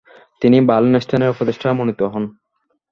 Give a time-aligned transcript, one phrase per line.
[0.41, 2.23] তিনি ভালেনস্টাইনের উপদেষ্টা মনোনীত হন।